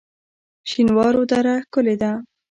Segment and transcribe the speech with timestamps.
[0.69, 2.11] شینوارو دره ښکلې ده؟